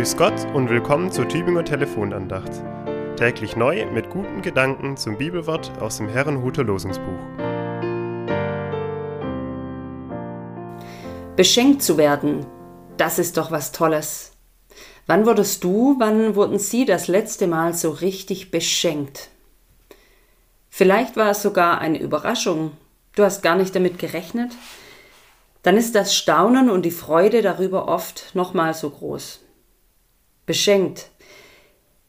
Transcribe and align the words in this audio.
Grüß 0.00 0.16
Gott 0.16 0.46
und 0.54 0.70
willkommen 0.70 1.12
zur 1.12 1.28
Tübinger 1.28 1.62
Telefonandacht. 1.62 2.52
Täglich 3.18 3.54
neu 3.54 3.84
mit 3.84 4.08
guten 4.08 4.40
Gedanken 4.40 4.96
zum 4.96 5.18
Bibelwort 5.18 5.70
aus 5.78 5.98
dem 5.98 6.08
Herrenhuter 6.08 6.64
Losungsbuch. 6.64 7.18
Beschenkt 11.36 11.82
zu 11.82 11.98
werden, 11.98 12.46
das 12.96 13.18
ist 13.18 13.36
doch 13.36 13.50
was 13.50 13.72
Tolles. 13.72 14.32
Wann 15.06 15.26
wurdest 15.26 15.64
du, 15.64 15.96
wann 15.98 16.34
wurden 16.34 16.58
Sie 16.58 16.86
das 16.86 17.06
letzte 17.06 17.46
Mal 17.46 17.74
so 17.74 17.90
richtig 17.90 18.50
beschenkt? 18.50 19.28
Vielleicht 20.70 21.18
war 21.18 21.32
es 21.32 21.42
sogar 21.42 21.78
eine 21.78 22.00
Überraschung. 22.00 22.72
Du 23.16 23.22
hast 23.22 23.42
gar 23.42 23.56
nicht 23.56 23.74
damit 23.74 23.98
gerechnet. 23.98 24.52
Dann 25.62 25.76
ist 25.76 25.94
das 25.94 26.16
Staunen 26.16 26.70
und 26.70 26.86
die 26.86 26.90
Freude 26.90 27.42
darüber 27.42 27.86
oft 27.86 28.34
nochmal 28.34 28.72
so 28.72 28.88
groß. 28.88 29.40
Beschenkt. 30.46 31.10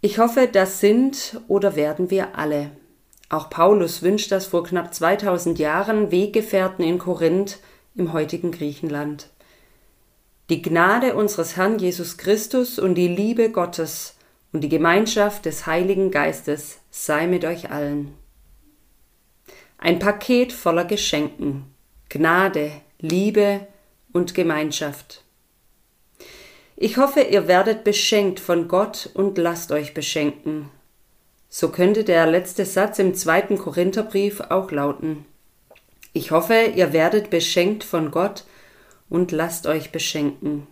Ich 0.00 0.18
hoffe, 0.18 0.48
das 0.50 0.80
sind 0.80 1.40
oder 1.48 1.76
werden 1.76 2.10
wir 2.10 2.36
alle. 2.36 2.70
Auch 3.30 3.50
Paulus 3.50 4.02
wünscht 4.02 4.30
das 4.32 4.46
vor 4.46 4.64
knapp 4.64 4.94
2000 4.94 5.58
Jahren 5.58 6.10
Weggefährten 6.10 6.84
in 6.84 6.98
Korinth 6.98 7.58
im 7.94 8.12
heutigen 8.12 8.50
Griechenland. 8.50 9.30
Die 10.50 10.60
Gnade 10.60 11.14
unseres 11.14 11.56
Herrn 11.56 11.78
Jesus 11.78 12.18
Christus 12.18 12.78
und 12.78 12.96
die 12.96 13.08
Liebe 13.08 13.50
Gottes 13.50 14.16
und 14.52 14.60
die 14.60 14.68
Gemeinschaft 14.68 15.46
des 15.46 15.66
Heiligen 15.66 16.10
Geistes 16.10 16.80
sei 16.90 17.26
mit 17.26 17.44
euch 17.44 17.70
allen. 17.70 18.14
Ein 19.78 19.98
Paket 19.98 20.52
voller 20.52 20.84
Geschenken, 20.84 21.64
Gnade, 22.08 22.70
Liebe 23.00 23.66
und 24.12 24.34
Gemeinschaft. 24.34 25.23
Ich 26.76 26.96
hoffe, 26.96 27.20
ihr 27.20 27.46
werdet 27.46 27.84
beschenkt 27.84 28.40
von 28.40 28.66
Gott 28.66 29.08
und 29.14 29.38
lasst 29.38 29.70
euch 29.70 29.94
beschenken. 29.94 30.70
So 31.48 31.68
könnte 31.68 32.02
der 32.02 32.26
letzte 32.26 32.64
Satz 32.64 32.98
im 32.98 33.14
zweiten 33.14 33.58
Korintherbrief 33.58 34.40
auch 34.40 34.72
lauten. 34.72 35.24
Ich 36.12 36.32
hoffe, 36.32 36.72
ihr 36.74 36.92
werdet 36.92 37.30
beschenkt 37.30 37.84
von 37.84 38.10
Gott 38.10 38.44
und 39.08 39.30
lasst 39.30 39.68
euch 39.68 39.92
beschenken. 39.92 40.66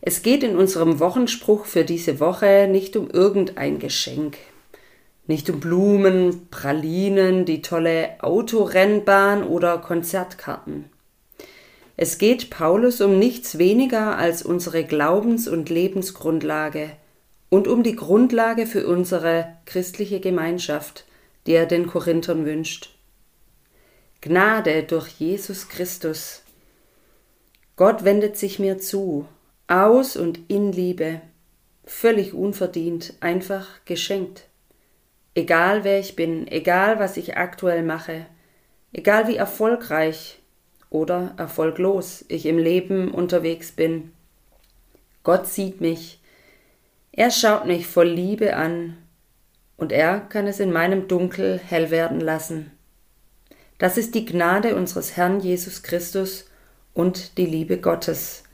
Es 0.00 0.22
geht 0.22 0.44
in 0.44 0.56
unserem 0.56 1.00
Wochenspruch 1.00 1.64
für 1.64 1.84
diese 1.84 2.20
Woche 2.20 2.68
nicht 2.70 2.96
um 2.96 3.10
irgendein 3.10 3.80
Geschenk, 3.80 4.36
nicht 5.26 5.50
um 5.50 5.58
Blumen, 5.58 6.48
Pralinen, 6.50 7.44
die 7.44 7.62
tolle 7.62 8.10
Autorennbahn 8.20 9.42
oder 9.42 9.78
Konzertkarten. 9.78 10.90
Es 11.96 12.18
geht 12.18 12.50
Paulus 12.50 13.00
um 13.00 13.18
nichts 13.18 13.58
weniger 13.58 14.18
als 14.18 14.42
unsere 14.42 14.84
Glaubens- 14.84 15.46
und 15.46 15.70
Lebensgrundlage 15.70 16.90
und 17.50 17.68
um 17.68 17.84
die 17.84 17.94
Grundlage 17.94 18.66
für 18.66 18.86
unsere 18.86 19.56
christliche 19.64 20.18
Gemeinschaft, 20.18 21.04
die 21.46 21.52
er 21.52 21.66
den 21.66 21.86
Korinthern 21.86 22.46
wünscht. 22.46 22.90
Gnade 24.20 24.82
durch 24.82 25.08
Jesus 25.20 25.68
Christus. 25.68 26.42
Gott 27.76 28.04
wendet 28.04 28.36
sich 28.36 28.58
mir 28.58 28.78
zu, 28.78 29.28
aus 29.68 30.16
und 30.16 30.40
in 30.48 30.72
Liebe, 30.72 31.20
völlig 31.84 32.34
unverdient, 32.34 33.14
einfach 33.20 33.68
geschenkt. 33.84 34.48
Egal 35.34 35.84
wer 35.84 36.00
ich 36.00 36.16
bin, 36.16 36.48
egal 36.48 36.98
was 36.98 37.16
ich 37.16 37.36
aktuell 37.36 37.82
mache, 37.82 38.26
egal 38.92 39.28
wie 39.28 39.36
erfolgreich 39.36 40.38
oder 40.94 41.34
erfolglos 41.38 42.24
ich 42.28 42.46
im 42.46 42.56
Leben 42.56 43.10
unterwegs 43.10 43.72
bin. 43.72 44.12
Gott 45.24 45.48
sieht 45.48 45.80
mich, 45.80 46.20
er 47.10 47.32
schaut 47.32 47.66
mich 47.66 47.88
voll 47.88 48.08
Liebe 48.08 48.54
an, 48.54 48.96
und 49.76 49.90
er 49.90 50.20
kann 50.20 50.46
es 50.46 50.60
in 50.60 50.72
meinem 50.72 51.08
Dunkel 51.08 51.58
hell 51.58 51.90
werden 51.90 52.20
lassen. 52.20 52.70
Das 53.78 53.98
ist 53.98 54.14
die 54.14 54.24
Gnade 54.24 54.76
unseres 54.76 55.16
Herrn 55.16 55.40
Jesus 55.40 55.82
Christus 55.82 56.44
und 56.94 57.38
die 57.38 57.46
Liebe 57.46 57.78
Gottes, 57.78 58.44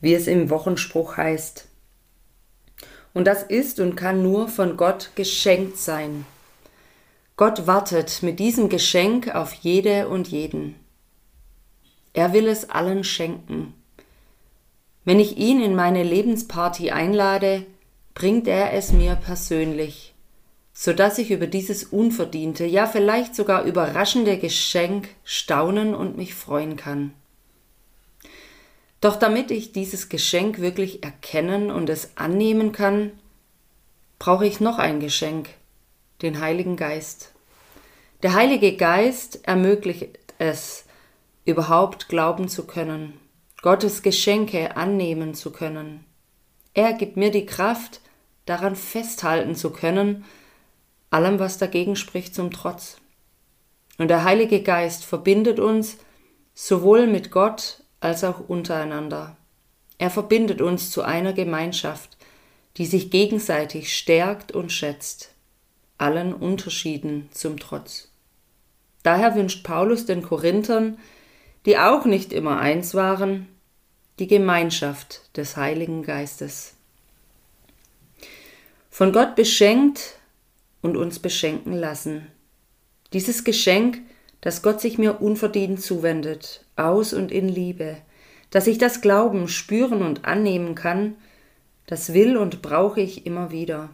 wie 0.00 0.14
es 0.14 0.26
im 0.26 0.50
Wochenspruch 0.50 1.16
heißt. 1.16 1.68
Und 3.14 3.28
das 3.28 3.44
ist 3.44 3.78
und 3.78 3.94
kann 3.94 4.20
nur 4.20 4.48
von 4.48 4.76
Gott 4.76 5.10
geschenkt 5.14 5.78
sein. 5.78 6.26
Gott 7.36 7.68
wartet 7.68 8.24
mit 8.24 8.40
diesem 8.40 8.68
Geschenk 8.68 9.32
auf 9.32 9.52
jede 9.52 10.08
und 10.08 10.26
jeden. 10.26 10.74
Er 12.18 12.32
will 12.32 12.48
es 12.48 12.68
allen 12.68 13.04
schenken. 13.04 13.74
Wenn 15.04 15.20
ich 15.20 15.36
ihn 15.36 15.62
in 15.62 15.76
meine 15.76 16.02
Lebensparty 16.02 16.90
einlade, 16.90 17.64
bringt 18.12 18.48
er 18.48 18.72
es 18.72 18.90
mir 18.90 19.14
persönlich, 19.14 20.14
so 20.72 20.92
dass 20.92 21.18
ich 21.18 21.30
über 21.30 21.46
dieses 21.46 21.84
unverdiente, 21.84 22.64
ja 22.64 22.88
vielleicht 22.88 23.36
sogar 23.36 23.62
überraschende 23.62 24.36
Geschenk 24.36 25.10
staunen 25.22 25.94
und 25.94 26.16
mich 26.16 26.34
freuen 26.34 26.74
kann. 26.74 27.12
Doch 29.00 29.14
damit 29.14 29.52
ich 29.52 29.70
dieses 29.70 30.08
Geschenk 30.08 30.58
wirklich 30.58 31.04
erkennen 31.04 31.70
und 31.70 31.88
es 31.88 32.16
annehmen 32.16 32.72
kann, 32.72 33.12
brauche 34.18 34.44
ich 34.44 34.58
noch 34.58 34.80
ein 34.80 34.98
Geschenk, 34.98 35.50
den 36.22 36.40
Heiligen 36.40 36.74
Geist. 36.74 37.30
Der 38.24 38.34
Heilige 38.34 38.76
Geist 38.76 39.46
ermöglicht 39.46 40.18
es, 40.38 40.87
überhaupt 41.48 42.08
glauben 42.08 42.48
zu 42.48 42.66
können, 42.66 43.18
Gottes 43.62 44.02
Geschenke 44.02 44.76
annehmen 44.76 45.32
zu 45.34 45.50
können. 45.50 46.04
Er 46.74 46.92
gibt 46.92 47.16
mir 47.16 47.30
die 47.30 47.46
Kraft, 47.46 48.02
daran 48.44 48.76
festhalten 48.76 49.54
zu 49.54 49.70
können, 49.70 50.24
allem, 51.10 51.38
was 51.38 51.56
dagegen 51.56 51.96
spricht, 51.96 52.34
zum 52.34 52.50
Trotz. 52.50 52.98
Und 53.96 54.08
der 54.08 54.24
Heilige 54.24 54.62
Geist 54.62 55.06
verbindet 55.06 55.58
uns 55.58 55.96
sowohl 56.54 57.06
mit 57.06 57.30
Gott 57.30 57.82
als 58.00 58.24
auch 58.24 58.46
untereinander. 58.48 59.36
Er 59.96 60.10
verbindet 60.10 60.60
uns 60.60 60.90
zu 60.90 61.02
einer 61.02 61.32
Gemeinschaft, 61.32 62.18
die 62.76 62.84
sich 62.84 63.10
gegenseitig 63.10 63.96
stärkt 63.96 64.52
und 64.52 64.70
schätzt, 64.70 65.30
allen 65.96 66.34
Unterschieden 66.34 67.30
zum 67.32 67.58
Trotz. 67.58 68.08
Daher 69.02 69.34
wünscht 69.34 69.64
Paulus 69.64 70.04
den 70.04 70.22
Korinthern, 70.22 70.98
die 71.68 71.78
auch 71.78 72.04
nicht 72.04 72.32
immer 72.32 72.58
eins 72.58 72.96
waren, 72.96 73.46
die 74.18 74.26
Gemeinschaft 74.26 75.36
des 75.36 75.56
Heiligen 75.56 76.02
Geistes. 76.02 76.74
Von 78.90 79.12
Gott 79.12 79.36
beschenkt 79.36 80.16
und 80.82 80.96
uns 80.96 81.20
beschenken 81.20 81.74
lassen. 81.74 82.26
Dieses 83.12 83.44
Geschenk 83.44 84.00
dass 84.40 84.62
Gott 84.62 84.80
sich 84.80 84.98
mir 84.98 85.20
unverdient 85.20 85.82
zuwendet, 85.82 86.64
aus 86.76 87.12
und 87.12 87.32
in 87.32 87.48
Liebe, 87.48 87.96
dass 88.50 88.66
ich 88.66 88.78
das 88.78 89.00
Glauben 89.00 89.48
spüren 89.48 90.02
und 90.02 90.24
annehmen 90.24 90.74
kann, 90.74 91.16
das 91.86 92.14
will 92.14 92.36
und 92.36 92.62
brauche 92.62 93.00
ich 93.00 93.26
immer 93.26 93.50
wieder. 93.50 93.90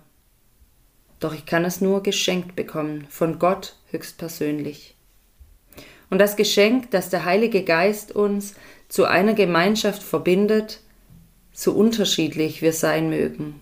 Doch 1.20 1.32
ich 1.32 1.46
kann 1.46 1.64
es 1.64 1.80
nur 1.80 2.02
geschenkt 2.02 2.54
bekommen, 2.54 3.06
von 3.08 3.38
Gott 3.38 3.76
höchstpersönlich. 3.90 4.93
Und 6.10 6.18
das 6.18 6.36
Geschenk, 6.36 6.90
das 6.90 7.10
der 7.10 7.24
Heilige 7.24 7.64
Geist 7.64 8.12
uns 8.14 8.54
zu 8.88 9.04
einer 9.04 9.34
Gemeinschaft 9.34 10.02
verbindet, 10.02 10.80
so 11.52 11.72
unterschiedlich 11.72 12.62
wir 12.62 12.72
sein 12.72 13.08
mögen, 13.08 13.60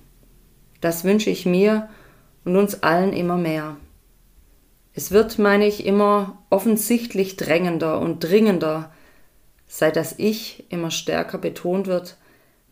das 0.81 1.05
wünsche 1.05 1.31
ich 1.31 1.47
mir 1.47 1.89
und 2.45 2.57
uns 2.57 2.83
allen 2.83 3.13
immer 3.13 3.37
mehr. 3.37 3.77
Es 4.95 5.11
wird, 5.11 5.39
meine 5.39 5.67
ich, 5.67 5.87
immer 5.87 6.43
offensichtlich 6.51 7.37
drängender 7.37 8.01
und 8.01 8.21
dringender, 8.21 8.93
seit 9.67 9.97
das 9.97 10.19
Ich 10.19 10.65
immer 10.71 10.91
stärker 10.91 11.39
betont 11.39 11.87
wird, 11.87 12.17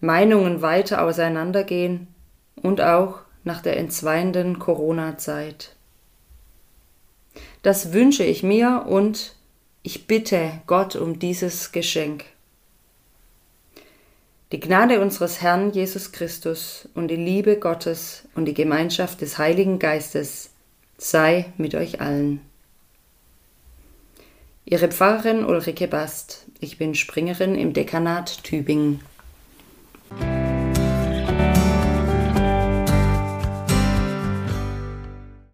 Meinungen 0.00 0.61
weiter 0.61 1.02
auseinandergehen 1.02 2.08
und 2.56 2.81
auch 2.81 3.20
nach 3.44 3.62
der 3.62 3.78
entzweienden 3.78 4.58
Corona-Zeit. 4.58 5.76
Das 7.62 7.93
wünsche 7.93 8.25
ich 8.25 8.43
mir 8.43 8.87
und 8.88 9.34
ich 9.82 10.06
bitte 10.06 10.61
Gott 10.67 10.97
um 10.97 11.19
dieses 11.19 11.73
Geschenk. 11.73 12.25
Die 14.53 14.61
Gnade 14.61 15.00
unseres 15.00 15.41
Herrn 15.43 15.73
Jesus 15.73 16.11
Christus 16.12 16.88
und 16.94 17.09
die 17.09 17.17
Liebe 17.17 17.59
Gottes 17.59 18.25
und 18.35 18.47
die 18.47 18.55
Gemeinschaft 18.55 19.21
des 19.21 19.38
Heiligen 19.38 19.79
Geistes 19.79 20.50
sei 20.99 21.53
mit 21.56 21.75
euch 21.75 22.00
allen. 22.00 22.41
Ihre 24.65 24.88
Pfarrerin 24.88 25.44
Ulrike 25.44 25.88
Bast. 25.88 26.47
Ich 26.61 26.79
bin 26.79 26.94
Springerin 26.94 27.55
im 27.55 27.73
Dekanat 27.73 28.44
Tübingen. 28.44 29.00